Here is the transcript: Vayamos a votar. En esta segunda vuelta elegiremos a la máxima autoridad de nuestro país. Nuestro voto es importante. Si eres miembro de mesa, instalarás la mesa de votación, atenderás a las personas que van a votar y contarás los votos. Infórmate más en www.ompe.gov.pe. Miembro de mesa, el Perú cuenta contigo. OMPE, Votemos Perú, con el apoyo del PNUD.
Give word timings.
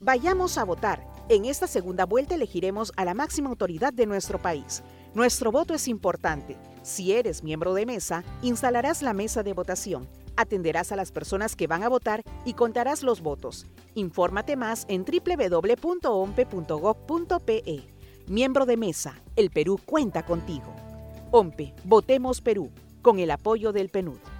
Vayamos 0.00 0.58
a 0.58 0.64
votar. 0.64 1.06
En 1.28 1.44
esta 1.46 1.66
segunda 1.66 2.06
vuelta 2.06 2.34
elegiremos 2.34 2.92
a 2.96 3.04
la 3.04 3.14
máxima 3.14 3.48
autoridad 3.48 3.92
de 3.92 4.06
nuestro 4.06 4.40
país. 4.40 4.82
Nuestro 5.14 5.50
voto 5.50 5.74
es 5.74 5.88
importante. 5.88 6.56
Si 6.82 7.12
eres 7.12 7.42
miembro 7.42 7.74
de 7.74 7.86
mesa, 7.86 8.22
instalarás 8.42 9.02
la 9.02 9.12
mesa 9.12 9.42
de 9.42 9.54
votación, 9.54 10.06
atenderás 10.36 10.92
a 10.92 10.96
las 10.96 11.10
personas 11.10 11.56
que 11.56 11.66
van 11.66 11.82
a 11.82 11.88
votar 11.88 12.22
y 12.44 12.52
contarás 12.52 13.02
los 13.02 13.22
votos. 13.22 13.66
Infórmate 13.94 14.54
más 14.56 14.84
en 14.88 15.04
www.ompe.gov.pe. 15.04 16.36
Miembro 18.28 18.66
de 18.66 18.76
mesa, 18.76 19.14
el 19.34 19.50
Perú 19.50 19.80
cuenta 19.84 20.24
contigo. 20.24 20.74
OMPE, 21.30 21.74
Votemos 21.84 22.40
Perú, 22.40 22.70
con 23.02 23.18
el 23.18 23.30
apoyo 23.30 23.72
del 23.72 23.88
PNUD. 23.88 24.35